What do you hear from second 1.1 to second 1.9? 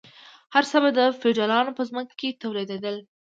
فیوډالانو په